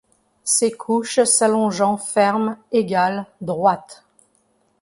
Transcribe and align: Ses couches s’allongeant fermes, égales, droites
Ses 0.43 0.71
couches 0.71 1.23
s’allongeant 1.25 1.95
fermes, 1.95 2.57
égales, 2.71 3.27
droites 3.39 4.03